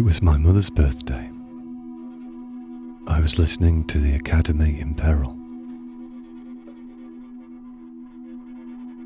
[0.00, 1.30] It was my mother's birthday.
[3.06, 5.36] I was listening to the Academy in Peril.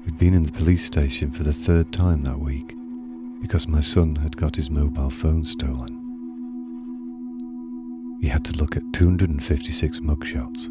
[0.05, 2.77] We'd been in the police station for the third time that week
[3.43, 5.99] because my son had got his mobile phone stolen.
[8.21, 10.67] He had to look at 256 mugshots.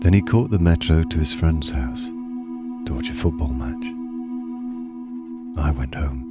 [0.00, 2.06] Then he caught the metro to his friend's house
[2.86, 3.84] to watch a football match.
[5.58, 6.27] I went home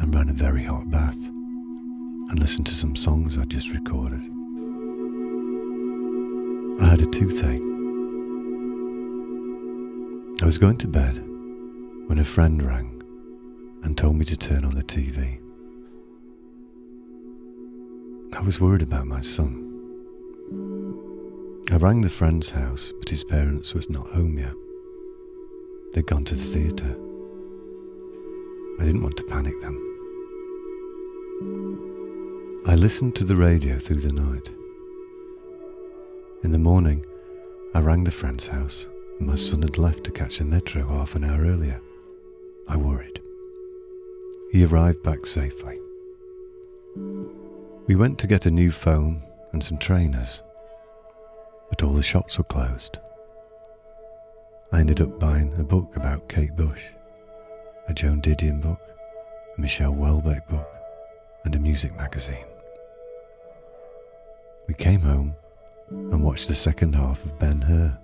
[0.00, 4.20] and ran a very hot bath and listened to some songs I'd just recorded.
[6.80, 7.62] I had a toothache.
[10.40, 11.16] I was going to bed
[12.06, 13.02] when a friend rang
[13.82, 15.40] and told me to turn on the TV.
[18.36, 19.64] I was worried about my son.
[21.70, 24.54] I rang the friend's house, but his parents was not home yet.
[25.92, 26.96] They'd gone to the theatre.
[28.80, 29.87] I didn't want to panic them.
[31.40, 34.50] I listened to the radio through the night.
[36.42, 37.06] In the morning,
[37.74, 38.88] I rang the friend's house,
[39.20, 41.80] my son had left to catch the metro half an hour earlier.
[42.66, 43.20] I worried.
[44.50, 45.78] He arrived back safely.
[47.86, 49.22] We went to get a new phone
[49.52, 50.40] and some trainers,
[51.68, 52.98] but all the shops were closed.
[54.72, 56.82] I ended up buying a book about Kate Bush,
[57.86, 58.80] a Joan Didion book,
[59.56, 60.68] a Michel Houellebecq book,
[61.44, 62.46] and a music magazine.
[64.66, 65.34] We came home
[65.90, 67.98] and watched the second half of Ben Hur.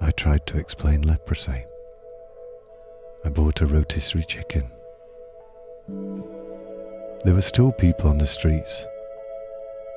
[0.00, 1.64] I tried to explain leprosy.
[3.24, 4.70] I bought a rotisserie chicken.
[7.24, 8.84] There were still people on the streets,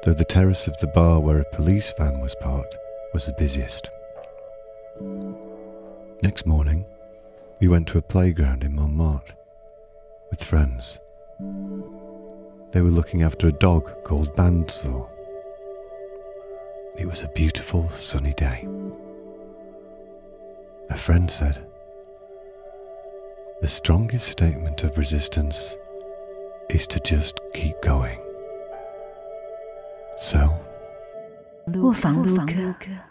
[0.04, 2.76] though the terrace of the bar where a police van was parked
[3.14, 3.90] was the busiest.
[6.24, 6.86] Next morning,
[7.60, 9.36] we went to a playground in Montmartre
[10.30, 11.00] with friends.
[12.73, 15.09] They were looking after a dog called Bandsaw.
[16.99, 18.67] It was a beautiful sunny day.
[20.91, 21.67] A friend said,
[23.61, 25.77] The strongest statement of resistance
[26.69, 28.19] is to just keep going.
[30.19, 30.51] So,
[31.75, 33.10] 卧房录歌。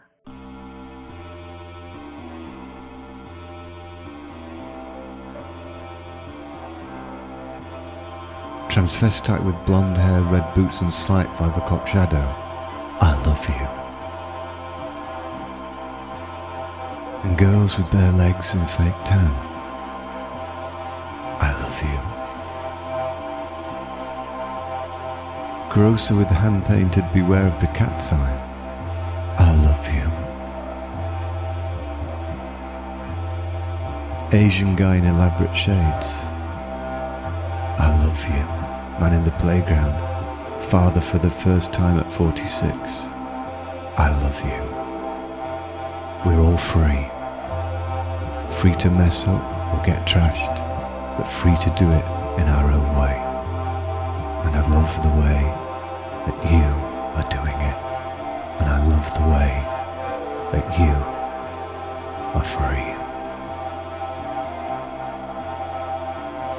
[8.81, 12.27] transvestite with blonde hair, red boots, and slight five o'clock shadow,
[13.03, 13.67] I love you.
[17.29, 19.35] And girls with bare legs and fake tan,
[21.43, 22.01] I love you.
[25.75, 28.41] Grocer with hand painted beware of the cat sign,
[29.39, 30.09] I love you.
[34.39, 36.25] Asian guy in elaborate shades,
[37.79, 38.70] I love you.
[39.01, 39.95] Man in the playground,
[40.65, 43.07] father for the first time at 46.
[43.97, 44.61] I love you.
[46.27, 47.09] We're all free.
[48.61, 50.55] Free to mess up or get trashed,
[51.17, 52.05] but free to do it
[52.39, 53.17] in our own way.
[54.45, 55.41] And I love the way
[56.27, 56.69] that you
[57.17, 57.79] are doing it.
[58.61, 59.65] And I love the way
[60.53, 60.93] that you
[62.37, 62.93] are free.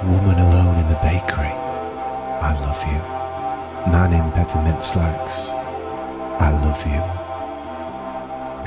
[0.09, 1.60] Woman alone in the bakery.
[2.41, 2.99] I love you.
[3.91, 5.51] Man in peppermint slacks.
[6.41, 7.03] I love you.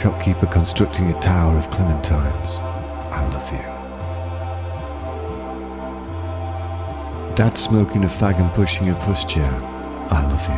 [0.01, 2.61] Shopkeeper constructing a tower of clementines.
[3.13, 3.75] I love you.
[7.35, 9.61] Dad smoking a fag and pushing a pushchair.
[10.11, 10.49] I love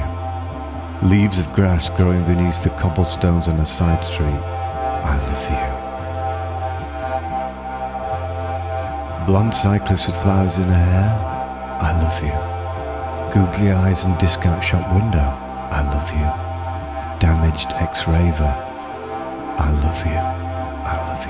[1.02, 1.08] you.
[1.08, 4.26] Leaves of grass growing beneath the cobblestones on a side street.
[4.26, 5.76] I love you.
[9.26, 11.18] Blonde cyclist with flowers in her hair.
[11.80, 12.55] I love you.
[13.36, 15.28] Googly eyes and discount shop window.
[15.70, 16.26] I love you.
[17.20, 18.54] Damaged ex-raver.
[19.58, 20.20] I love you.
[20.86, 21.26] I love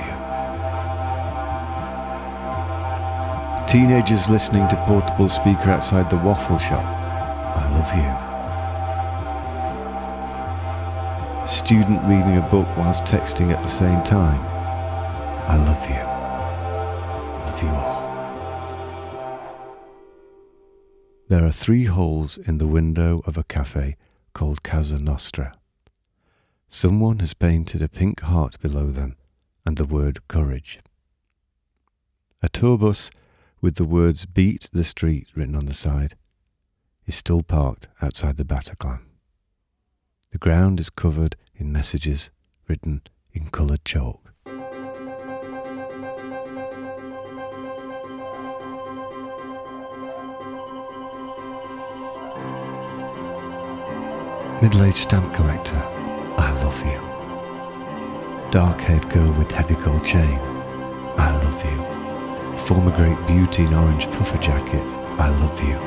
[3.67, 3.67] you.
[3.67, 6.85] Teenagers listening to portable speaker outside the waffle shop.
[7.57, 7.93] I love
[11.41, 11.45] you.
[11.45, 14.41] Student reading a book whilst texting at the same time.
[15.49, 16.16] I love you.
[21.29, 23.97] There are three holes in the window of a cafe
[24.33, 25.53] called Casa Nostra.
[26.69, 29.17] Someone has painted a pink heart below them
[29.65, 30.79] and the word courage.
[32.41, 33.11] A tour bus
[33.59, 36.15] with the words Beat the Street written on the side
[37.05, 39.01] is still parked outside the Bataclan.
[40.31, 42.29] The ground is covered in messages
[42.69, 43.01] written
[43.33, 44.26] in coloured chalk.
[54.67, 55.81] Middle aged stamp collector,
[56.37, 56.99] I love you.
[58.51, 60.39] Dark haired girl with heavy gold chain,
[61.17, 62.57] I love you.
[62.65, 64.85] Former great beauty in orange puffer jacket,
[65.17, 65.86] I love you.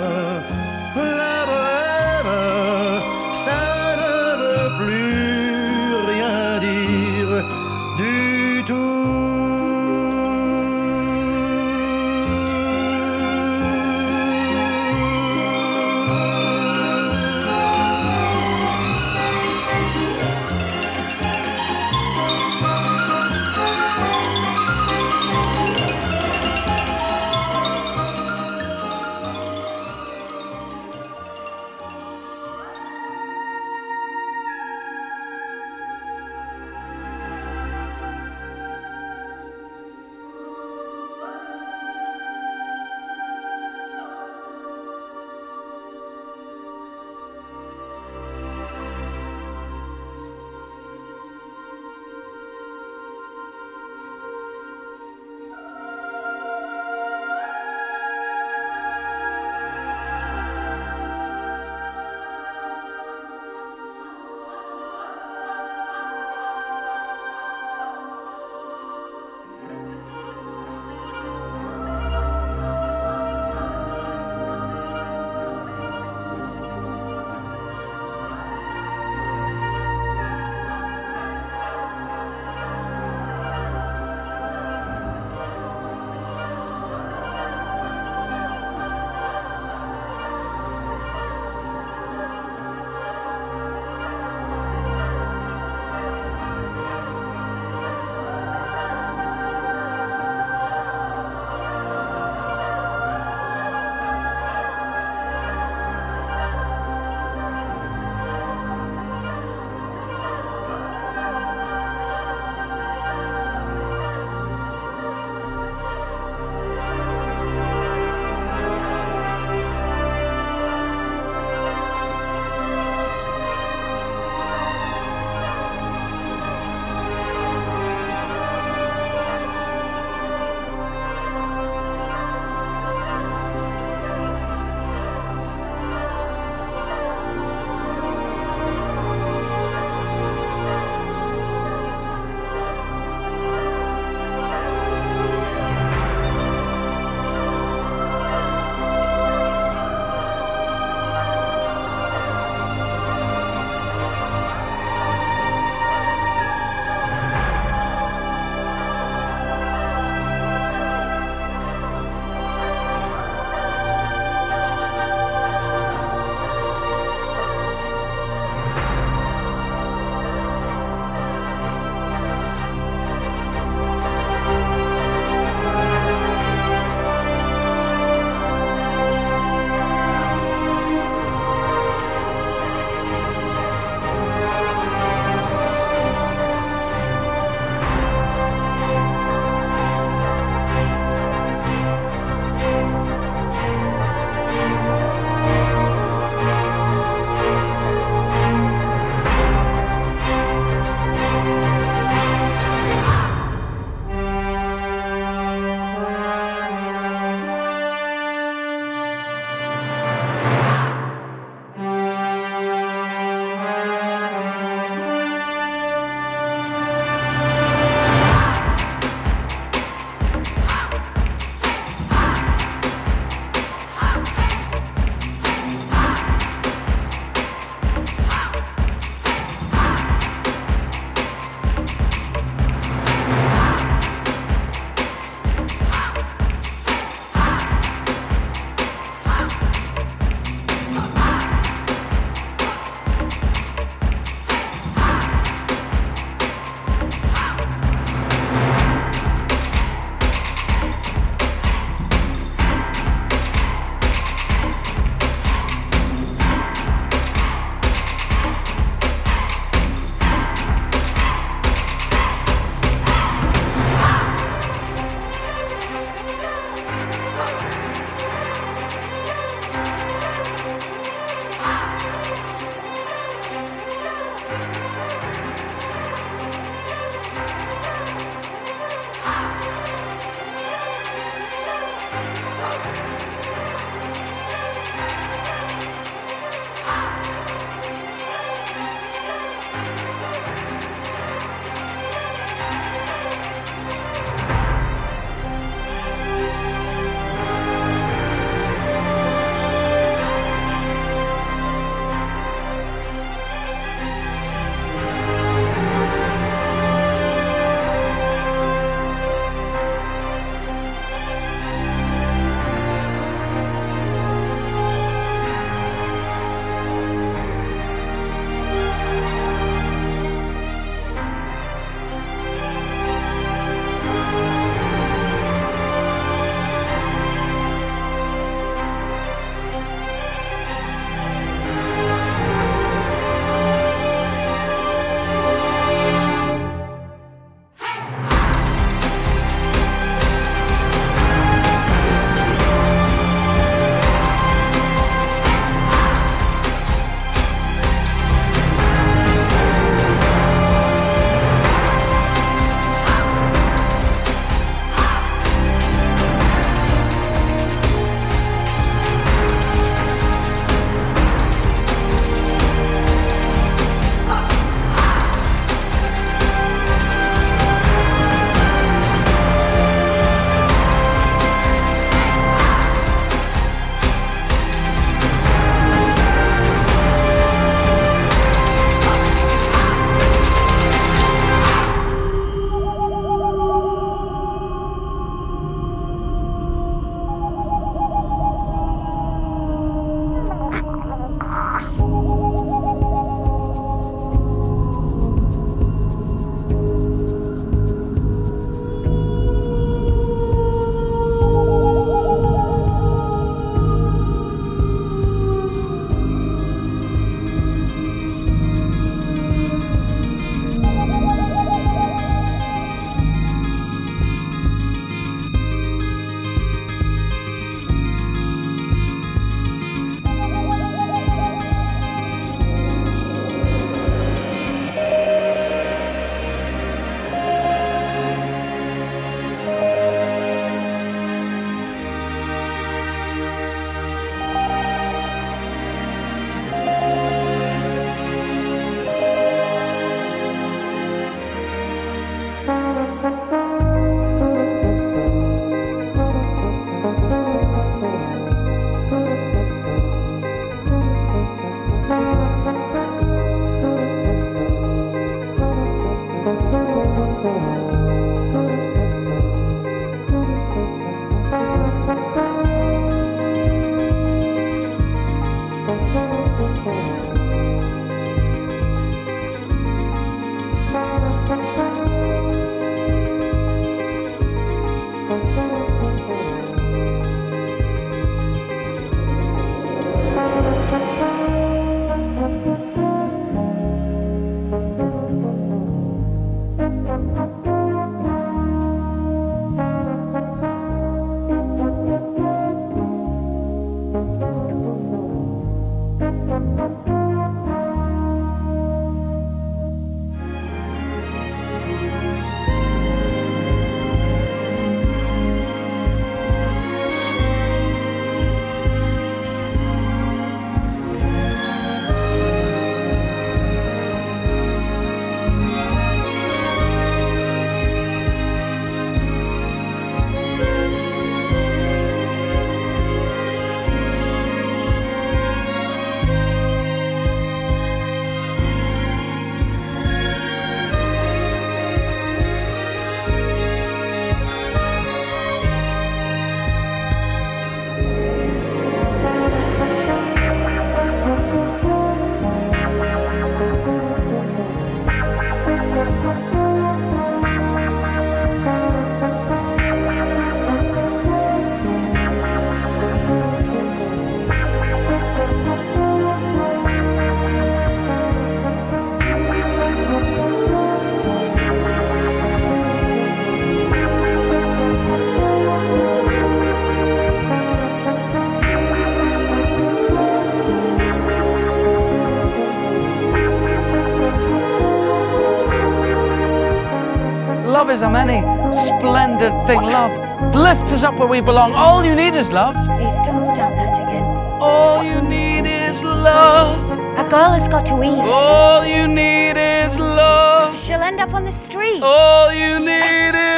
[577.91, 578.39] is a many
[578.71, 579.81] splendid thing.
[579.81, 581.73] Love lifts us up where we belong.
[581.73, 582.73] All you need is love.
[582.97, 584.23] Please don't start that again.
[584.61, 586.79] All you need is love.
[587.19, 588.23] A girl has got to eat.
[588.31, 590.79] All you need is love.
[590.79, 592.01] She'll end up on the street.
[592.01, 593.50] All you need is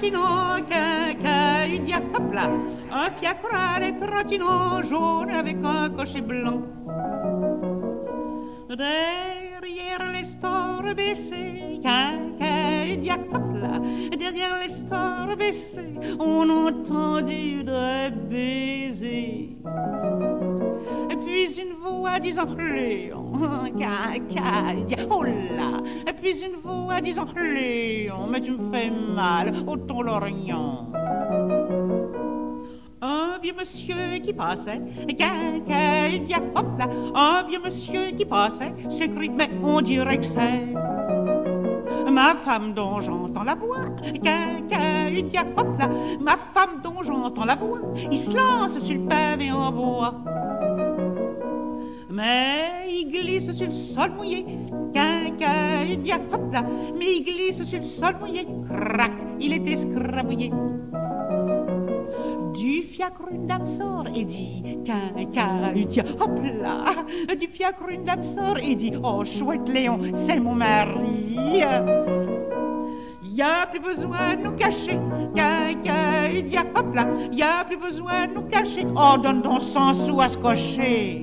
[0.00, 2.02] trottino, caca, une diap,
[2.90, 6.62] un fiacre à les trottinos jaunes avec un cocher blanc.
[8.68, 12.59] Derrière les stores baissés, caca,
[12.96, 13.80] diacopla.
[14.18, 19.56] Derrière les stores baissés, on entendit des baisers.
[21.10, 24.74] Et puis une voix disant Léon, caca,
[25.10, 25.24] oh.
[26.06, 30.86] Et puis une voix disant Léon, mais tu me fais mal au ton lorgnon.
[33.02, 34.80] Un vieux monsieur qui passait,
[35.16, 36.86] caca, il dit hop là.
[37.14, 41.19] Un vieux monsieur qui passait, s'écrit, mais on dirait que c'est
[42.10, 45.88] ma femme dont j'entends la voix, dit hop là.
[46.20, 50.14] Ma femme dont j'entends la voix, il se lance sur le pavé en bois.
[52.10, 56.64] Mais il glisse sur le sol mouillé, dit hop là.
[56.98, 60.52] Mais il glisse sur le sol mouillé, crac, il est escrabouillé.
[62.60, 66.94] Du fiacre une dame sort et dit quinquin, il dit hop là.
[67.34, 71.38] Du fiacre une dame sort et dit oh chouette Léon, c'est mon mari.
[73.22, 74.98] Y a plus besoin de nous cacher,
[75.34, 77.06] quinquin, il dit hop là.
[77.32, 81.22] Y a plus besoin de nous cacher, oh donne donc 100 sous à se cocher.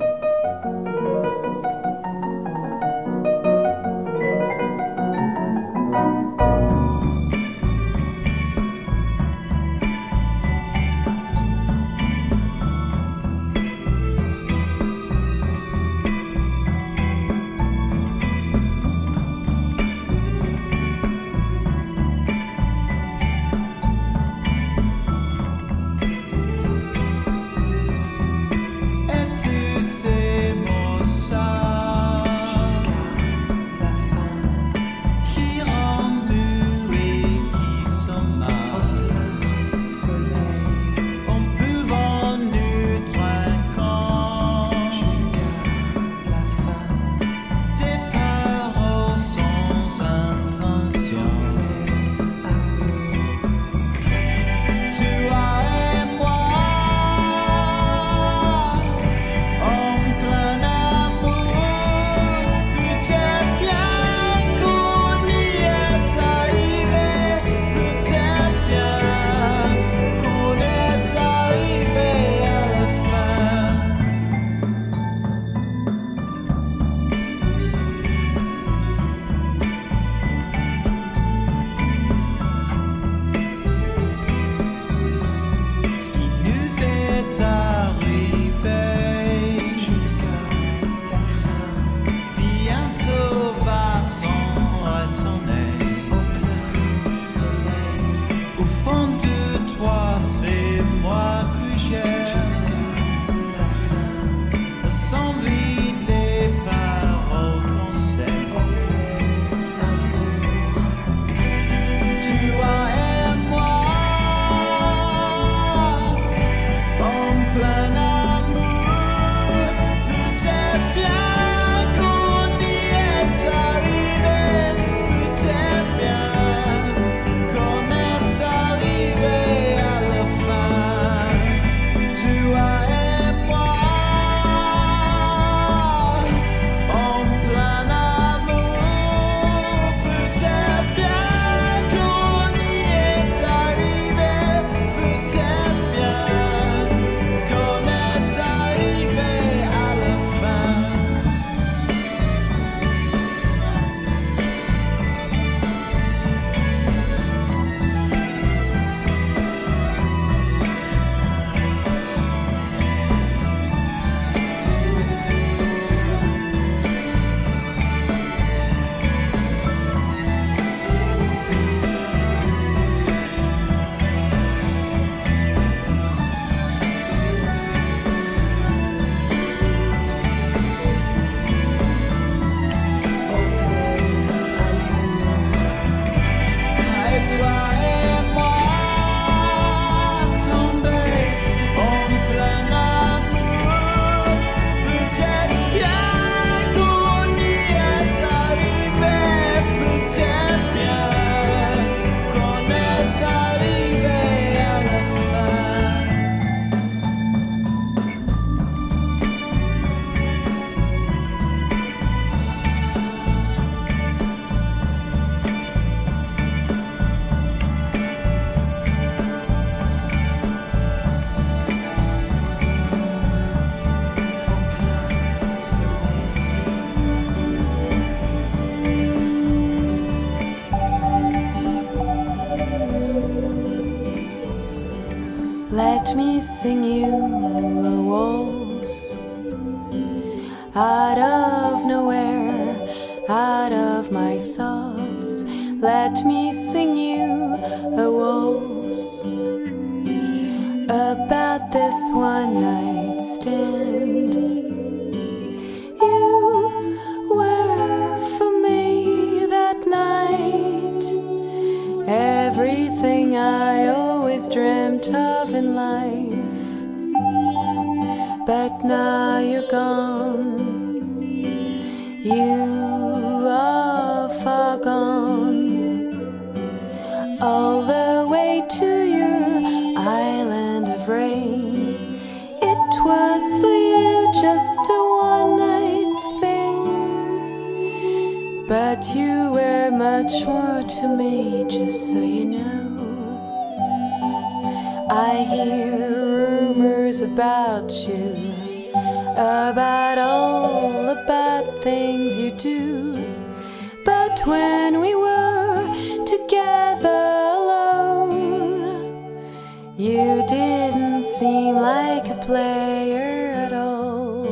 [310.08, 314.48] You didn't seem like a player at all.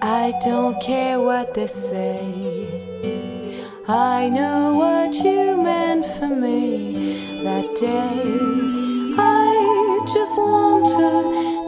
[0.00, 2.22] I don't care what they say.
[3.88, 8.22] I know what you meant for me that day.
[9.18, 11.59] I just want another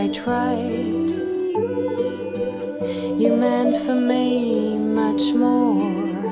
[0.00, 1.10] quite right.
[3.20, 6.22] You meant for me much more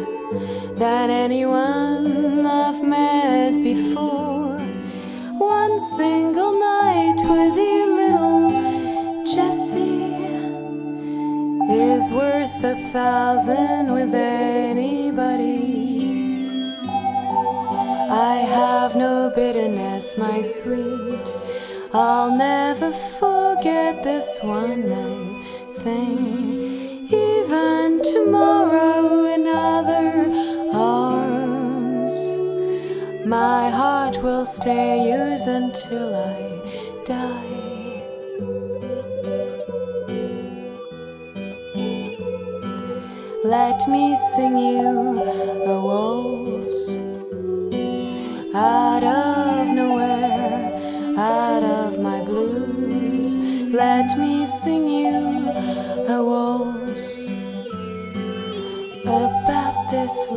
[0.79, 4.59] than anyone I've met before.
[5.37, 8.45] One single night with you, little
[9.33, 10.15] Jesse,
[11.71, 15.59] is worth a thousand with anybody.
[18.11, 21.29] I have no bitterness, my sweet.
[21.93, 22.93] I'll never
[24.03, 25.43] this one night
[25.79, 27.09] thing.
[27.11, 30.31] Even tomorrow in other
[30.73, 32.15] arms,
[33.27, 37.59] my heart will stay yours until I die.
[43.45, 45.58] Let me sing you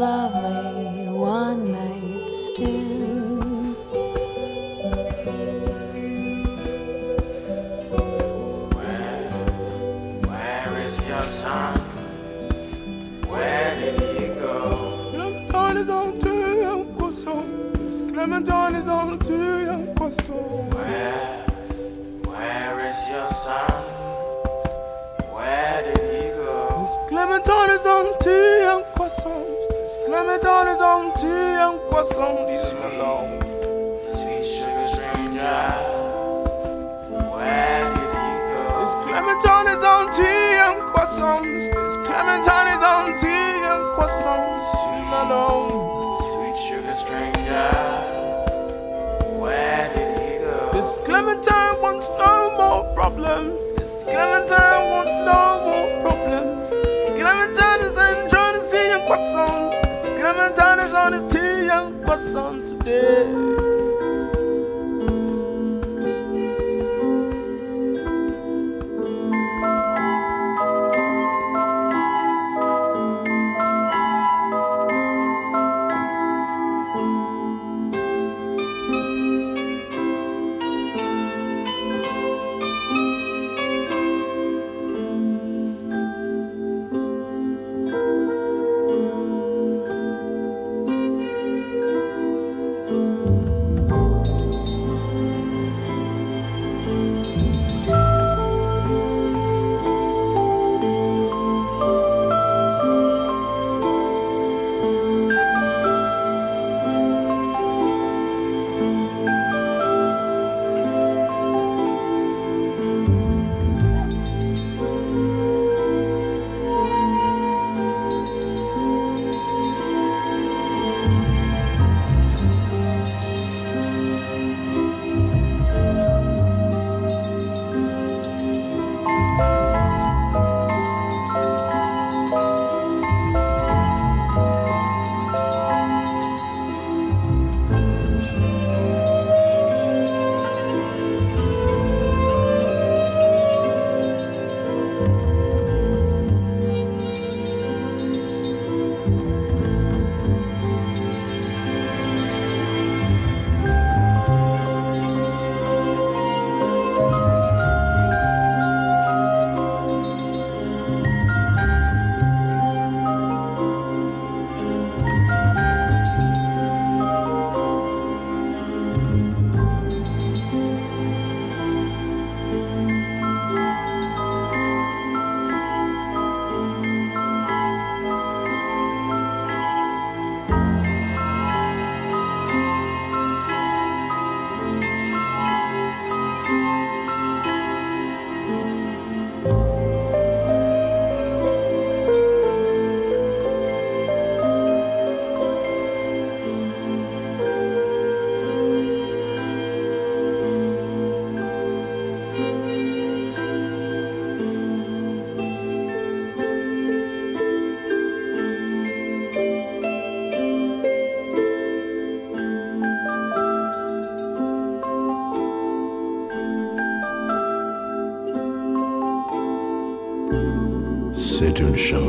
[0.01, 3.75] lovely one night stand.
[10.25, 11.79] Where is your son?
[13.29, 14.53] Where did he go?
[15.11, 18.13] Clementine is on too young croissant.
[18.13, 20.73] Clementine on too young croissant.
[20.73, 21.45] Where?
[22.31, 23.83] Where is your son?
[25.35, 26.57] Where did he go?
[26.81, 28.50] Miss Clementine is on too young croissant.
[30.21, 32.45] Miss Clementine is on too young croissant.
[32.45, 33.41] Leave him alone.
[34.13, 35.61] Sweet sugar stranger.
[37.33, 38.61] Where did he go?
[38.81, 41.43] Miss Clementine is on too young croissant.
[41.43, 41.67] Miss
[42.05, 44.45] Clementine is on too young croissant.
[44.93, 45.73] Leave him alone.
[46.29, 47.69] Sweet sugar stranger.
[49.41, 50.69] Where did he go?
[50.73, 53.57] Miss Clementine wants no more problems.
[53.79, 56.69] Miss Clementine wants no more problems.
[56.69, 57.70] Miss Clementine
[60.31, 63.70] Clementine is on his tea and croissants today.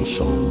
[0.02, 0.41] Une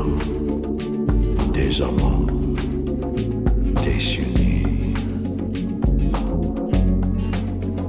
[0.00, 2.26] pas des amants.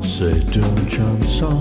[0.03, 1.59] C'est une chanson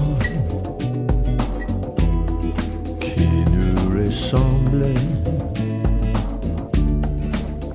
[3.01, 4.87] qui nous ressemble.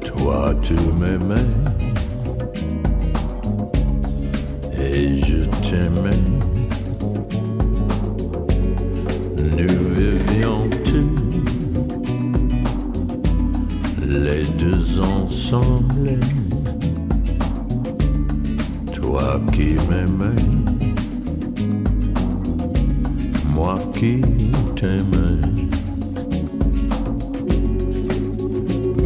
[0.06, 1.36] Toi, tu m'aimais
[4.80, 6.24] et je t'aimais.
[9.58, 11.25] Nous vivions tous
[14.58, 16.20] deux ensemble.
[18.94, 20.42] Toi qui m'aimais,
[23.54, 24.22] moi qui
[24.76, 25.42] t'aimais.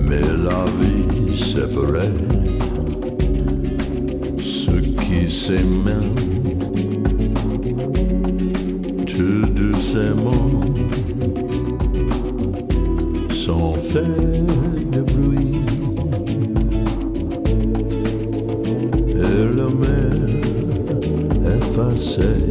[0.08, 2.12] Mais la vie séparait
[4.44, 6.10] ceux qui s'aimaient
[9.06, 10.50] tout doucement
[13.30, 14.29] sans faire
[22.00, 22.49] effacée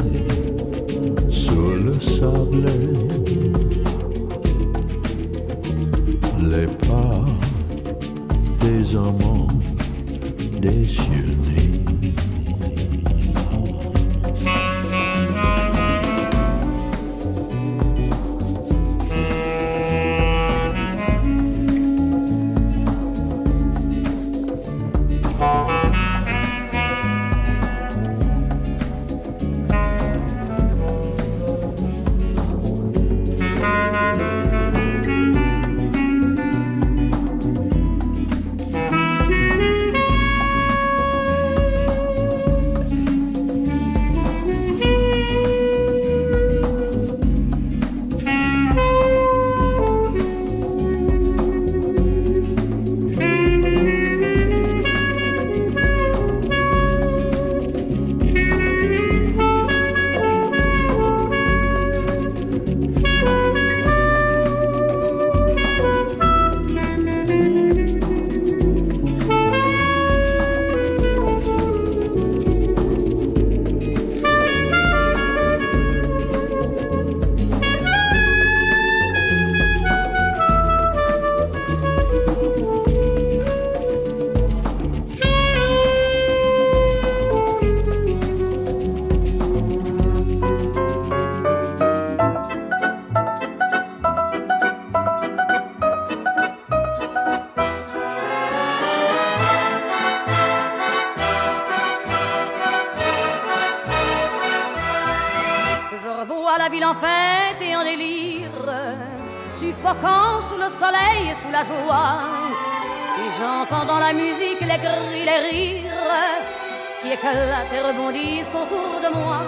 [117.31, 119.41] qui éclatent et rebondissent autour de moi.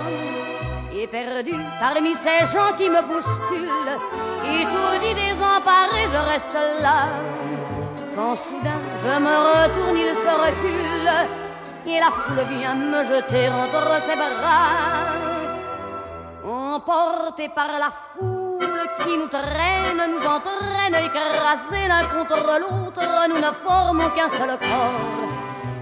[0.93, 1.09] Et
[1.81, 3.99] parmi ces gens qui me bousculent,
[4.45, 7.09] étourdi, désemparé, je reste là.
[8.15, 11.11] Quand soudain je me retourne, il se recule,
[11.87, 15.21] et la foule vient me jeter entre ses bras.
[16.45, 18.59] Emportés par la foule
[19.01, 25.20] qui nous traîne, nous entraîne, écrasés l'un contre l'autre, nous ne formons qu'un seul corps.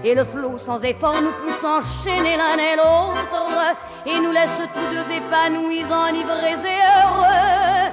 [0.03, 3.75] Et le flot sans effort nous pousse enchaîner l'un et l'autre,
[4.05, 7.91] et nous laisse tous deux épanouis, enivrés et heureux.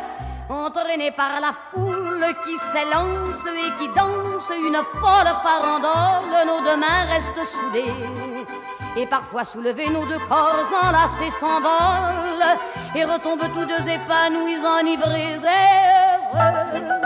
[0.48, 7.04] Entraînés par la foule qui s'élance et qui danse une folle farandole, nos deux mains
[7.10, 7.92] restent soudées.
[8.96, 12.56] Et parfois soulevés, nos deux corps enlacés s'envolent
[12.94, 15.38] et retombent tous deux épanouis, enivrés et
[16.38, 17.05] heureux.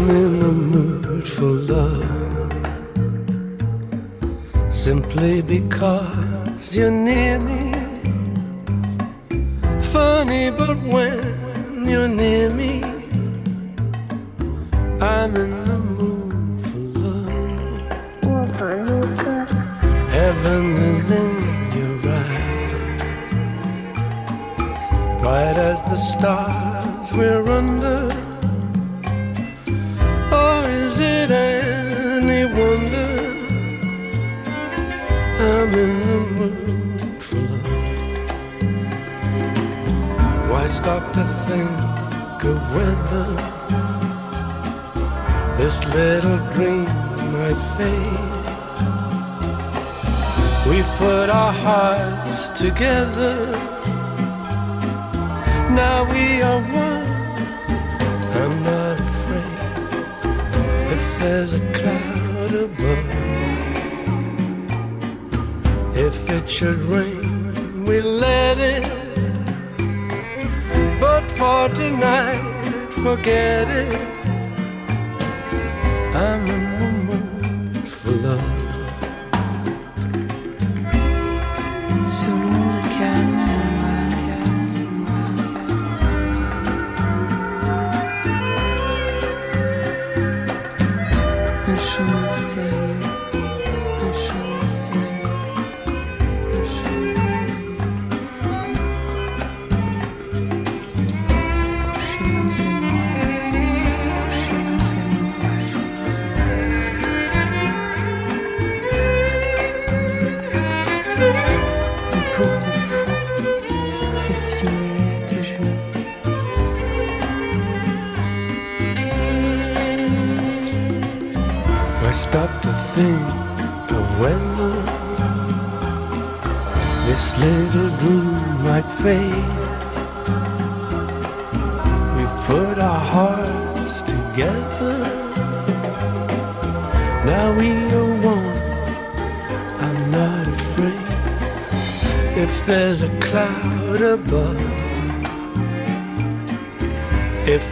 [0.00, 2.52] I'm in the mood for love
[4.72, 7.74] simply because you're near me.
[9.92, 12.82] Funny, but when you're near me,
[15.02, 16.78] I'm in the mood for
[18.86, 19.50] love.
[20.08, 20.64] Heaven
[20.94, 21.36] is in
[21.76, 22.72] your eyes,
[25.20, 28.09] bright as the stars we're under.
[35.40, 38.10] I'm in the mood for love?
[40.50, 43.26] Why stop to think of whether
[45.56, 46.84] this little dream
[47.32, 48.36] might fade?
[50.68, 53.36] We've put our hearts together.
[55.70, 57.08] Now we are one.
[58.40, 59.60] I'm not afraid
[60.92, 62.19] if there's a cloud
[66.32, 68.84] it should rain, we let it.
[71.00, 74.09] But for tonight, forget it.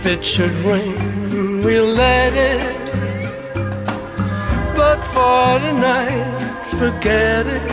[0.09, 2.95] It should rain, we'll let it.
[4.75, 7.68] But for tonight, forget it.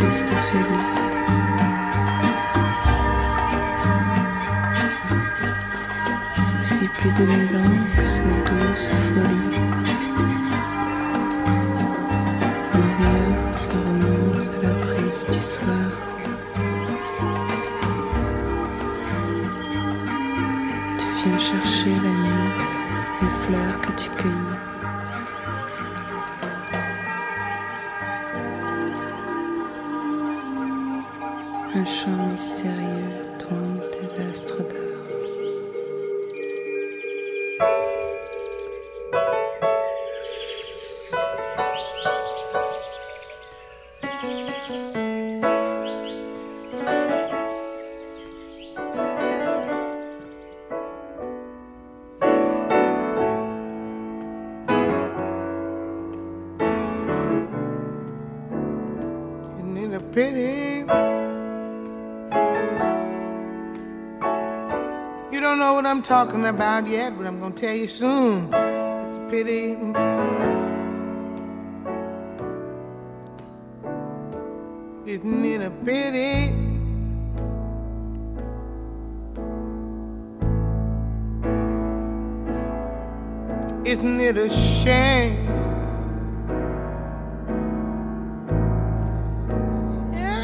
[0.00, 0.64] Christophelie.
[6.62, 9.79] C'est plus de mille ans que ces douces folies.
[66.10, 68.52] Talking about yet, but I'm gonna tell you soon.
[68.52, 69.76] It's a pity.
[75.06, 76.52] Isn't it a pity?
[83.88, 85.46] Isn't it a shame?
[90.12, 90.40] Yes,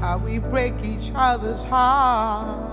[0.00, 2.63] how we break each other's hearts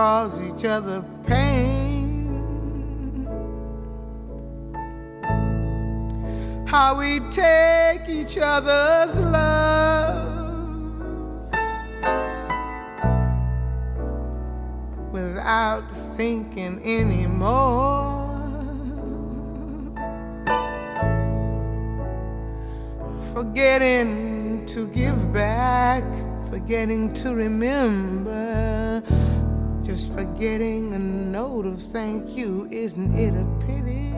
[0.00, 2.24] cause each other pain.
[6.66, 10.24] How we take each other's love
[15.12, 15.84] without
[16.16, 18.30] thinking anymore.
[23.34, 26.04] Forgetting to give back,
[26.50, 28.79] forgetting to remember,
[30.00, 32.66] just forgetting a note of thank you.
[32.70, 34.10] Isn't it a pity?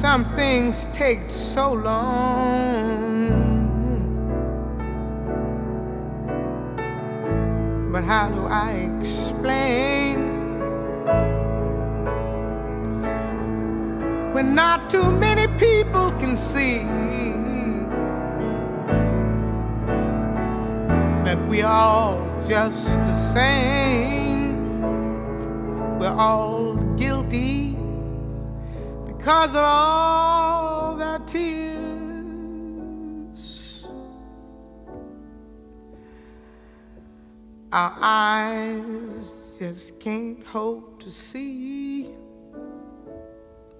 [0.00, 2.16] Some things take so long.
[7.92, 10.16] But how do I explain
[14.32, 17.45] when not too many people can see
[21.56, 24.82] we all just the same?
[25.98, 27.74] We're all guilty
[29.06, 31.48] because of all their tears.
[37.72, 42.10] Our eyes just can't hope to see,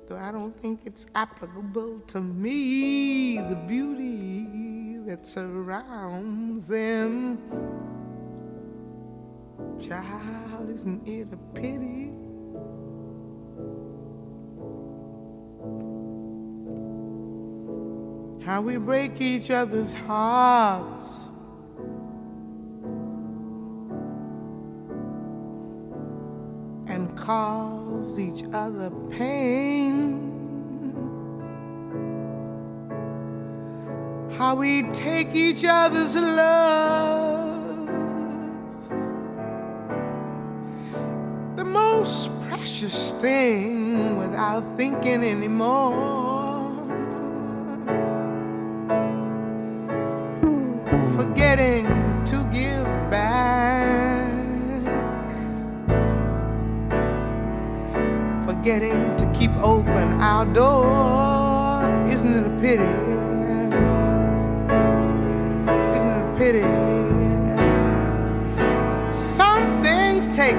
[0.09, 7.38] though I don't think it's applicable to me, the beauty that surrounds them.
[9.80, 12.12] Child, isn't it a pity?
[18.46, 21.28] how we break each other's hearts.
[26.86, 30.15] And cause each other pain.
[34.38, 37.86] How we take each other's love.
[41.56, 46.26] The most precious thing without thinking anymore.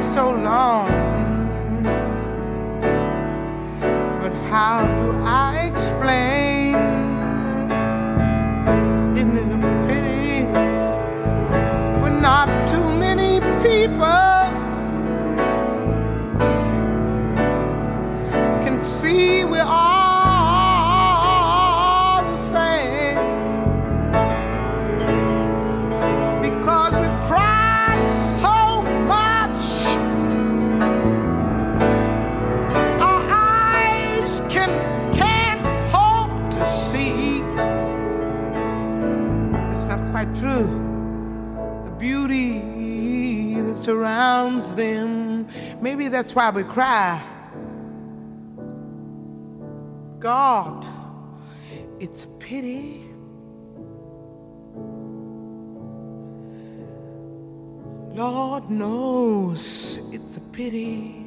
[0.01, 0.76] So long,
[46.37, 47.19] We cry.
[50.19, 50.85] God,
[51.99, 53.03] it's a pity.
[58.13, 61.25] Lord knows it's a pity.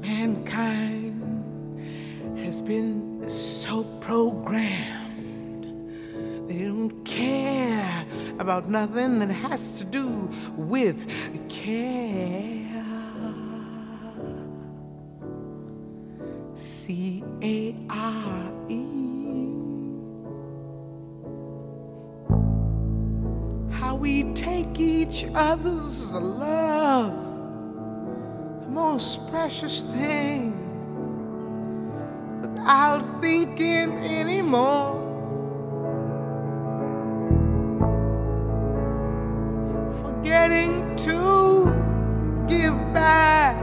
[0.00, 1.20] Mankind
[2.38, 8.06] has been so programmed that they don't care
[8.38, 10.11] about nothing that has to do
[10.56, 11.06] with
[11.48, 12.50] care.
[16.54, 18.86] C A R E.
[23.72, 27.12] How we take each other's love,
[28.62, 30.54] the most precious thing,
[32.40, 35.01] without thinking anymore.
[40.52, 43.56] Forgetting to give back.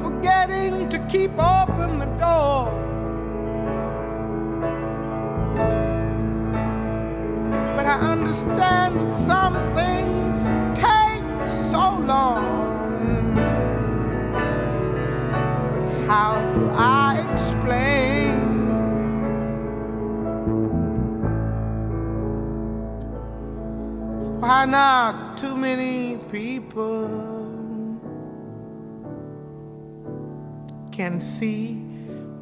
[0.00, 2.70] Forgetting to keep open the door.
[7.76, 10.38] But I understand some things
[10.78, 13.34] take so long.
[15.72, 18.07] But how do I explain?
[24.48, 27.06] Why not too many people
[30.90, 31.74] can see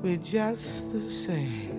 [0.02, 1.72] we're just the same.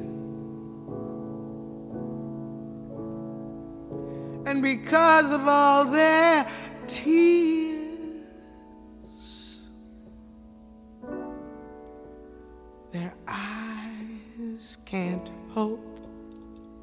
[4.45, 6.45] And because of all their
[6.88, 7.80] tears,
[12.91, 16.02] their eyes can't hope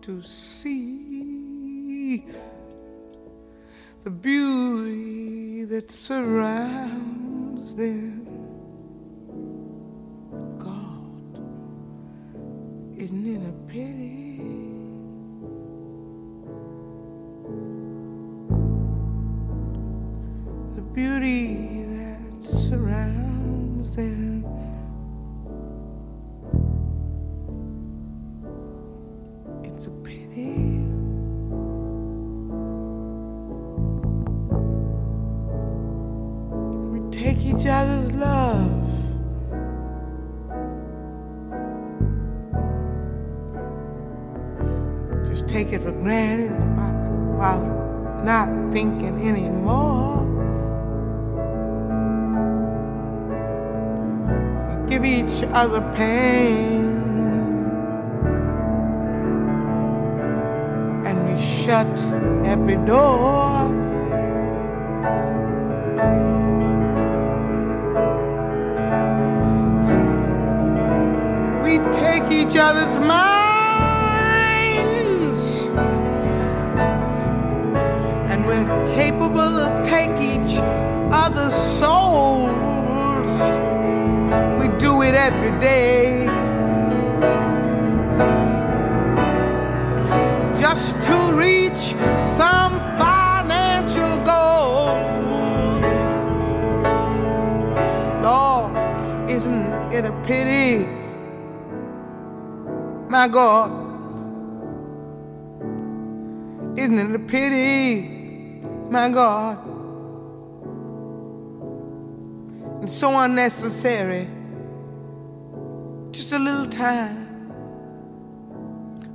[0.01, 2.25] to see
[4.05, 8.27] the beauty that surrounds them.
[10.59, 11.41] God,
[13.01, 14.37] isn't it a pity?
[20.75, 24.45] The beauty that surrounds them.
[29.65, 30.84] It's a pity.
[37.65, 38.71] Each other's love.
[45.27, 46.51] Just take it for granted
[47.39, 47.63] while
[48.23, 50.21] not thinking anymore.
[54.87, 56.85] Give each other pain.
[61.07, 61.89] And we shut
[62.47, 63.84] every door.
[72.47, 73.23] Each other's minds.
[78.31, 80.59] And we're capable of taking each
[81.11, 83.27] other's souls.
[84.61, 86.27] We do it every day.
[90.61, 91.95] Just to reach
[92.37, 92.64] some
[103.15, 103.71] My God,
[106.77, 108.09] isn't it a pity?
[108.91, 109.57] My God,
[112.81, 114.29] and so unnecessary.
[116.11, 117.53] Just a little time,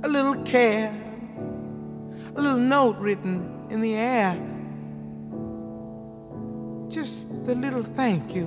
[0.02, 0.94] a little care,
[2.34, 4.34] a little note written in the air.
[6.88, 8.46] Just the little thank you.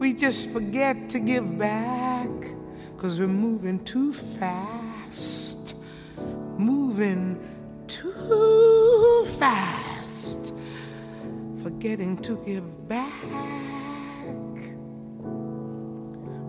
[0.00, 2.28] We just forget to give back
[2.98, 5.76] because we're moving too fast.
[6.58, 7.38] Moving
[7.86, 10.52] too fast.
[11.62, 13.12] Forgetting to give back.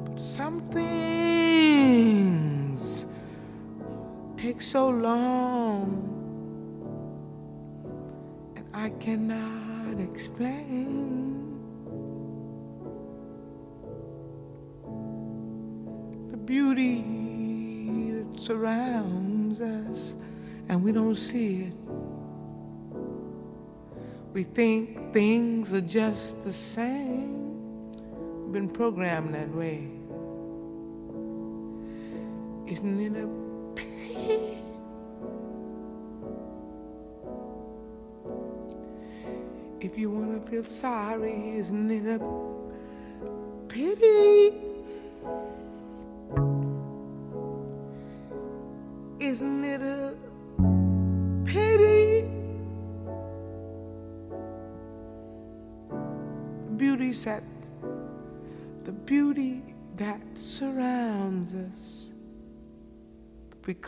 [0.05, 2.25] But some things
[4.35, 6.03] take so long,
[8.55, 11.28] and I cannot explain.
[16.49, 17.03] Beauty
[18.11, 20.15] that surrounds us
[20.67, 21.73] and we don't see it.
[24.33, 27.91] We think things are just the same.
[28.45, 29.89] We've been programmed that way.
[32.65, 33.27] Isn't it a
[33.75, 34.57] pity?
[39.81, 42.19] If you want to feel sorry, isn't it a
[43.67, 44.68] pity?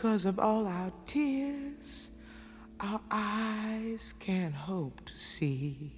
[0.02, 2.10] Because of all our tears
[2.80, 5.92] our eyes can't hope to see.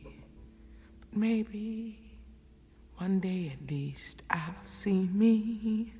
[1.01, 1.99] But maybe
[2.99, 5.95] one day at least I'll see me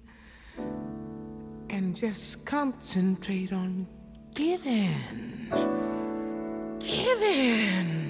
[1.71, 3.87] and just concentrate on
[4.35, 5.49] giving,
[6.81, 8.04] giving,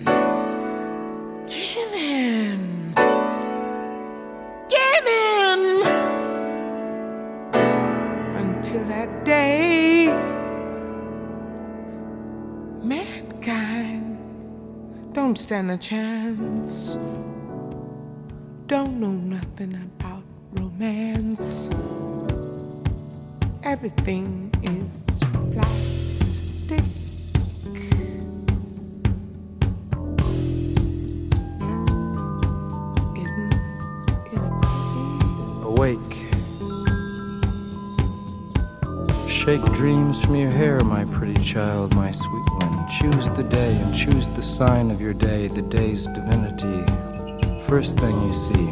[15.34, 16.96] don't stand a chance,
[18.68, 21.68] don't know nothing about romance
[23.64, 25.18] everything is
[25.52, 26.84] plastic.
[33.18, 34.38] Isn't it?
[35.64, 35.98] Awake.
[39.28, 42.53] Shake dreams from your hair, my pretty child, my sweet.
[43.00, 46.84] Choose the day and choose the sign of your day, the day's divinity.
[47.64, 48.68] First thing you see.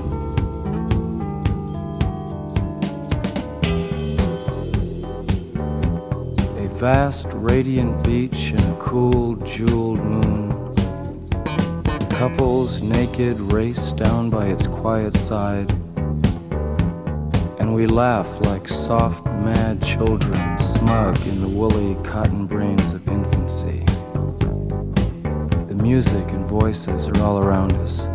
[6.56, 10.72] A vast, radiant beach and a cool, jeweled moon.
[12.10, 15.68] Couples naked race down by its quiet side.
[17.58, 23.01] And we laugh like soft, mad children, smug in the woolly cotton brains of
[25.93, 28.11] music and voices are all around us.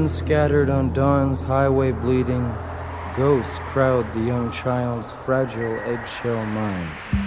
[0.00, 2.54] Women scattered on dawn's highway bleeding,
[3.14, 7.19] ghosts crowd the young child's fragile eggshell mind.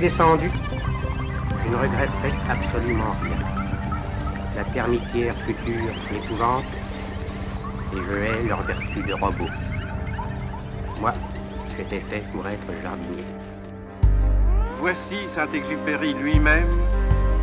[0.00, 0.50] Descendu,
[1.62, 3.36] je ne regretterai absolument rien.
[4.56, 6.64] La termitière future m'épouvante,
[7.92, 9.50] et je hais leur vertu de robot.
[11.02, 11.12] Moi,
[11.76, 13.26] j'étais fait pour être jardinier.
[14.78, 16.70] Voici Saint-Exupéry lui-même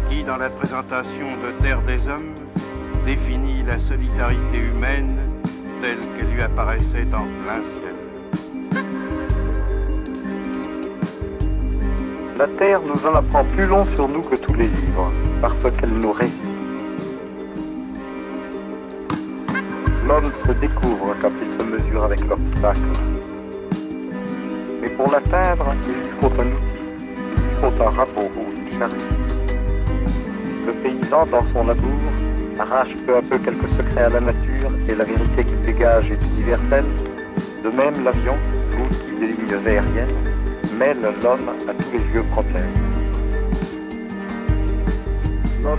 [0.10, 2.34] qui, dans la présentation de Terre des Hommes,
[3.06, 5.20] définit la solidarité humaine
[5.80, 7.97] telle qu'elle lui apparaissait en plein ciel.
[12.38, 15.12] La Terre nous en apprend plus long sur nous que tous les livres,
[15.42, 16.38] parce qu'elle nous résiste.
[20.08, 22.82] L'homme se découvre quand il se mesure avec l'obstacle.
[24.80, 26.66] Mais pour l'atteindre, il lui faut un outil,
[27.38, 28.98] il lui faut un rabot ou une charrue.
[30.68, 32.00] Le paysan, dans son labour,
[32.60, 36.24] arrache peu à peu quelques secrets à la nature et la vérité qu'il dégage est
[36.36, 36.86] universelle.
[37.64, 38.36] De même, l'avion,
[38.74, 40.37] outil des lignes aériennes,
[40.78, 42.24] mêle l'homme à tous les vieux
[45.64, 45.78] l'homme,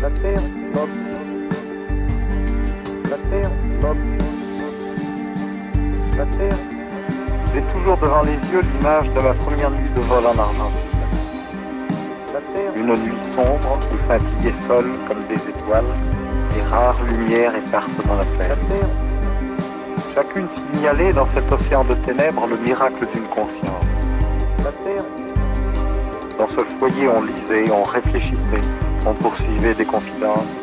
[0.00, 0.42] la terre,
[3.10, 3.50] la terre,
[6.16, 6.58] la terre.
[7.52, 10.80] J'ai toujours devant les yeux l'image de ma première nuit de vol en Argentine.
[12.74, 15.84] Une nuit sombre où scintillaient sol comme des étoiles
[17.08, 18.24] lumières éparses dans la.
[20.14, 23.84] Chacune signalait dans cet océan de ténèbres le miracle d'une conscience.
[26.38, 28.60] Dans ce foyer, on lisait, on réfléchissait,
[29.06, 30.60] on poursuivait des confidences.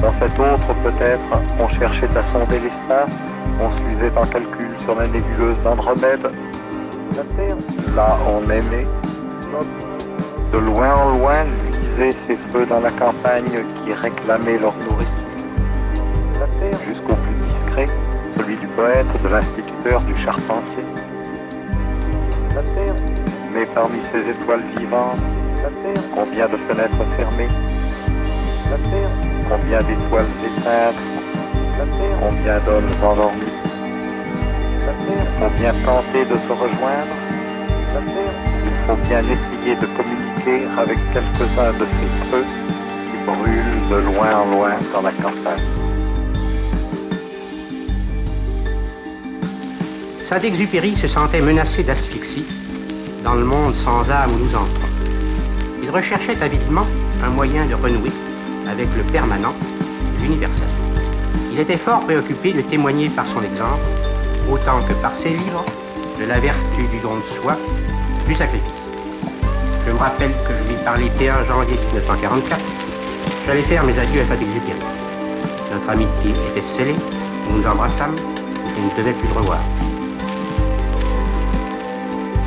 [0.00, 1.20] Dans cet autre, peut-être,
[1.60, 3.12] on cherchait à sonder l'espace,
[3.60, 6.30] on suivait en calcul sur la nébuleuse d'Andromède.
[7.96, 8.86] Là, on aimait.
[10.52, 11.44] De loin en loin,
[11.98, 15.12] luisaient ces feux dans la campagne qui réclamaient leur nourriture.
[16.86, 17.86] Jusqu'au plus discret,
[18.36, 20.84] celui du poète, de l'instituteur, du charpentier.
[23.52, 25.18] Mais parmi ces étoiles vivantes,
[26.14, 27.48] combien de fenêtres fermées.
[29.48, 30.94] Combien d'étoiles éteintes.
[32.20, 33.52] Combien d'hommes endormis.
[35.40, 37.14] Combien tenter de se rejoindre.
[38.64, 40.27] Il faut bien essayer de communiquer
[40.78, 42.44] avec quelques-uns de ces feux
[43.10, 45.62] qui brûlent de loin en loin dans la campagne.
[50.28, 52.46] Saint-Exupéry se sentait menacé d'asphyxie
[53.24, 54.88] dans le monde sans âme où nous entrons.
[55.82, 56.86] Il recherchait avidement
[57.24, 58.12] un moyen de renouer
[58.70, 59.54] avec le permanent,
[60.20, 60.68] l'universel.
[61.52, 63.88] Il était fort préoccupé de témoigner par son exemple,
[64.50, 65.64] autant que par ses livres,
[66.20, 67.56] de la vertu du don de soi,
[68.26, 68.77] du sacrifice.
[69.88, 72.60] Je me rappelle que je lui parlais le 1 janvier 1944.
[73.46, 74.78] J'allais faire mes adieux à Saint-Exupéry.
[75.72, 76.96] Notre amitié était scellée,
[77.48, 78.14] nous nous embrassâmes
[78.76, 79.60] et ne devaient plus le revoir.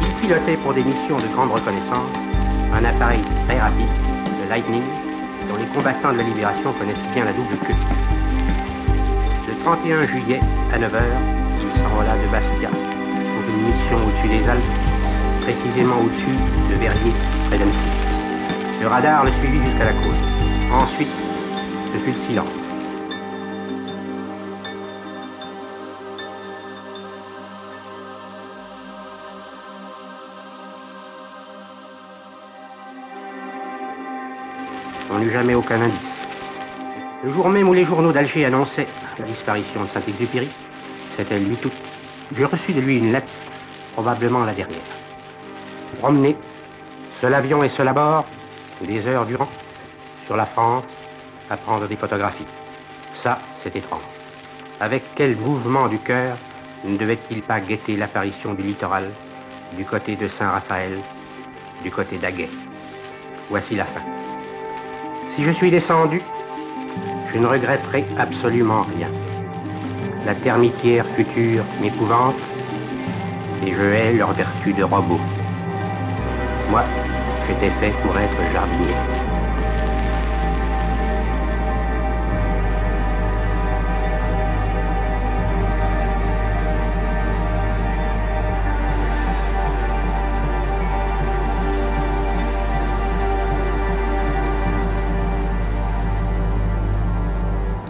[0.04, 2.12] Il pilotait pour des missions de grande reconnaissance
[2.74, 3.90] un appareil très rapide,
[4.44, 4.84] le Lightning,
[5.50, 7.74] dont les combattants de la libération connaissent bien la double queue.
[9.48, 10.40] Le 31 juillet,
[10.72, 11.02] à 9h,
[11.60, 14.62] il s'envola de Bastia pour une mission au-dessus des Alpes,
[15.42, 16.38] précisément au-dessus
[16.70, 17.14] de Verrier,
[17.52, 20.16] Le radar le suivit jusqu'à la côte.
[20.72, 21.10] Ensuite,
[21.94, 22.48] ce fut le silence.
[35.12, 35.94] On n'eut jamais aucun indice.
[37.26, 38.88] Le jour même où les journaux d'Alger annonçaient
[39.20, 40.50] la disparition de Saint-Exupéry,
[41.18, 41.72] c'était lui tout.
[42.34, 43.28] J'ai reçu de lui une lettre,
[43.92, 44.80] probablement la dernière.
[46.00, 46.38] Promené,
[47.22, 48.26] seul avion et seul à bord,
[48.82, 49.48] des heures durant,
[50.26, 50.84] sur la France,
[51.52, 52.48] à prendre des photographies.
[53.22, 54.02] Ça, c'est étrange.
[54.80, 56.36] Avec quel mouvement du cœur
[56.84, 59.12] ne devait-il pas guetter l'apparition du littoral,
[59.78, 60.98] du côté de Saint-Raphaël,
[61.84, 62.50] du côté d'Aguet?
[63.50, 64.02] Voici la fin.
[65.36, 66.24] Si je suis descendu,
[67.32, 69.10] je ne regretterai absolument rien.
[70.26, 72.36] La termitière future m'épouvante
[73.64, 75.20] et je hais leur vertu de robot.
[76.72, 76.86] Moi,
[77.48, 78.96] j'étais fait pour être jardinier.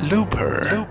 [0.09, 0.90] Looper.